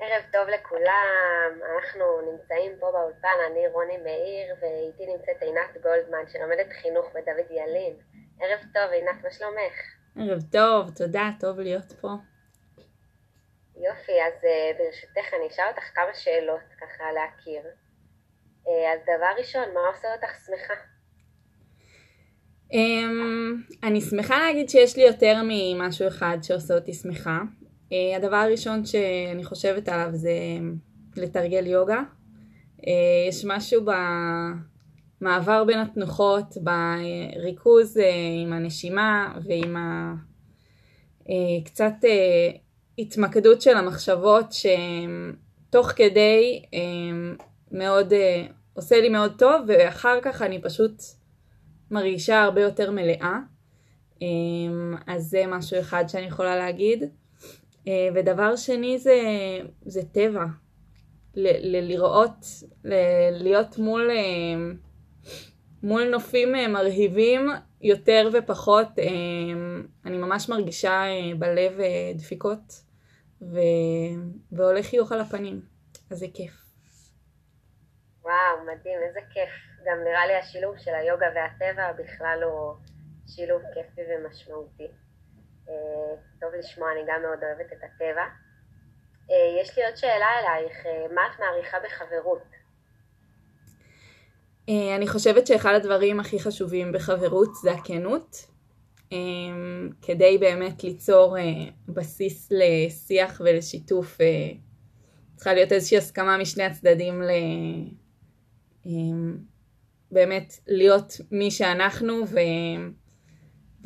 [0.00, 6.72] ערב טוב לכולם, אנחנו נמצאים פה באולפן, אני רוני מאיר ואיתי נמצאת עינת גולדמן שלומדת
[6.82, 7.96] חינוך בדוד ילין.
[8.40, 9.74] ערב טוב עינת, מה שלומך?
[10.18, 12.08] ערב טוב, תודה, טוב להיות פה.
[13.76, 17.62] יופי, אז uh, ברשותך אני אשאל אותך כמה שאלות ככה להכיר.
[18.64, 20.74] Uh, אז דבר ראשון, מה עושה אותך שמחה?
[22.72, 27.38] Um, אני שמחה להגיד שיש לי יותר ממשהו אחד שעושה אותי שמחה.
[27.90, 30.32] Uh, הדבר הראשון שאני חושבת עליו זה
[31.16, 32.02] לתרגל יוגה.
[32.80, 32.84] Uh,
[33.28, 33.84] יש משהו
[35.20, 38.00] במעבר בין התנוחות, בריכוז uh,
[38.44, 40.14] עם הנשימה ועם ה...
[41.64, 41.94] קצת
[42.98, 46.62] התמקדות של המחשבות שתוך כדי
[47.72, 48.12] מאוד,
[48.74, 51.02] עושה לי מאוד טוב ואחר כך אני פשוט
[51.90, 53.38] מרגישה הרבה יותר מלאה.
[55.06, 57.04] אז זה משהו אחד שאני יכולה להגיד.
[57.88, 59.20] אה, ודבר שני זה,
[59.82, 60.44] זה טבע.
[61.38, 62.46] לראות,
[63.30, 64.74] להיות מול, אה,
[65.82, 67.48] מול נופים אה, מרהיבים
[67.80, 68.88] יותר ופחות.
[70.04, 71.02] אני ממש מרגישה
[71.38, 71.72] בלב
[72.14, 72.82] דפיקות
[73.42, 73.58] ו...
[74.52, 75.60] ועולה חיוך על הפנים,
[76.10, 76.52] אז זה כיף.
[78.22, 79.50] וואו, מדהים, איזה כיף.
[79.86, 82.74] גם נראה לי השילוב של היוגה והטבע בכלל הוא
[83.26, 84.88] שילוב כיפי ומשמעותי.
[85.68, 88.24] אה, טוב לשמוע, אני גם מאוד אוהבת את הטבע.
[89.30, 92.56] אה, יש לי עוד שאלה אלייך, אה, מה את מעריכה בחברות?
[94.96, 98.36] אני חושבת שאחד הדברים הכי חשובים בחברות זה הכנות,
[100.02, 101.36] כדי באמת ליצור
[101.88, 104.18] בסיס לשיח ולשיתוף,
[105.34, 107.30] צריכה להיות איזושהי הסכמה משני הצדדים ל...
[110.10, 112.38] באמת להיות מי שאנחנו ו...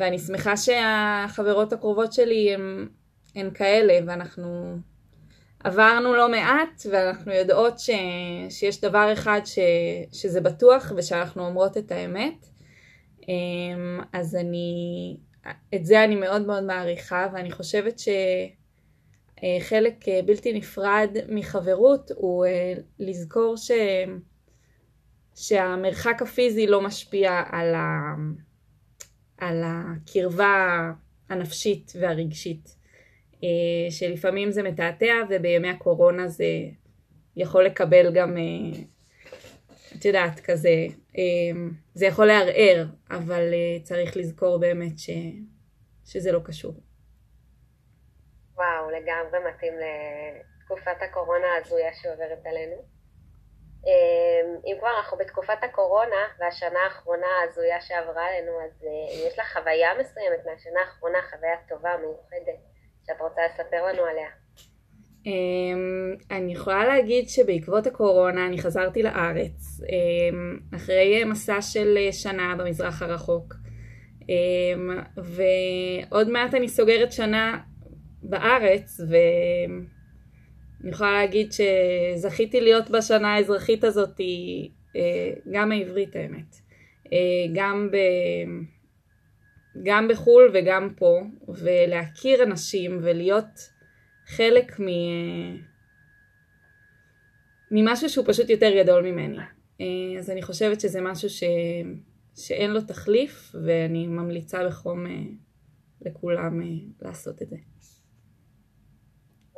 [0.00, 2.88] ואני שמחה שהחברות הקרובות שלי הן,
[3.34, 4.76] הן כאלה, ואנחנו
[5.64, 7.90] עברנו לא מעט, ואנחנו יודעות ש,
[8.50, 9.58] שיש דבר אחד ש,
[10.12, 12.46] שזה בטוח, ושאנחנו אומרות את האמת.
[13.28, 15.16] אמ, אז אני,
[15.74, 18.00] את זה אני מאוד מאוד מעריכה, ואני חושבת
[19.38, 23.70] שחלק בלתי נפרד מחברות הוא אה, לזכור ש,
[25.34, 27.74] שהמרחק הפיזי לא משפיע על.
[29.40, 30.90] על הקרבה
[31.28, 32.76] הנפשית והרגשית,
[33.44, 36.44] אה, שלפעמים זה מתעתע ובימי הקורונה זה
[37.36, 38.42] יכול לקבל גם, אה,
[39.98, 40.86] את יודעת, כזה,
[41.18, 41.60] אה,
[41.94, 43.42] זה יכול לערער, אבל
[43.82, 45.10] צריך לזכור באמת ש,
[46.04, 46.74] שזה לא קשור.
[48.54, 52.99] וואו, לגמרי מתאים לתקופת הקורונה ההזויה שעוברת עלינו.
[53.86, 59.38] אמ, אם כבר אנחנו בתקופת הקורונה והשנה האחרונה ההזויה שעברה עלינו, אז אה, אם יש
[59.38, 62.60] לך חוויה מסוימת מהשנה האחרונה, חוויה טובה, מיוחדת,
[63.06, 64.28] שאת רוצה לספר לנו עליה.
[65.26, 73.02] אמ, אני יכולה להגיד שבעקבות הקורונה אני חזרתי לארץ אמ, אחרי מסע של שנה במזרח
[73.02, 73.54] הרחוק
[75.16, 77.58] ועוד מעט אני סוגרת שנה
[78.22, 79.16] בארץ ו...
[80.82, 84.20] אני יכולה להגיד שזכיתי להיות בשנה האזרחית הזאת
[84.96, 86.56] אה, גם העברית האמת.
[87.12, 87.18] אה,
[87.54, 87.96] גם, ב...
[89.82, 93.70] גם בחו"ל וגם פה, ולהכיר אנשים ולהיות
[94.26, 94.86] חלק מ...
[97.70, 99.38] ממשהו שהוא פשוט יותר גדול ממני.
[99.80, 101.42] אה, אז אני חושבת שזה משהו ש...
[102.36, 105.06] שאין לו תחליף, ואני ממליצה בחום
[106.02, 106.60] לכולם
[107.02, 107.56] לעשות את זה.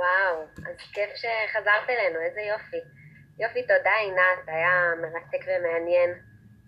[0.00, 2.80] וואו, אז כיף שחזרת אלינו, איזה יופי.
[3.38, 6.10] יופי, תודה עינת, היה מרתק ומעניין.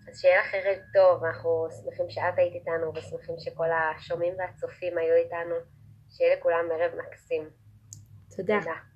[0.07, 5.15] אז שיהיה לך ערב טוב, אנחנו שמחים שאת היית איתנו ושמחים שכל השומעים והצופים היו
[5.15, 5.55] איתנו.
[6.09, 7.49] שיהיה לכולם ערב מקסים.
[8.35, 8.59] תודה.
[8.59, 8.92] תודה.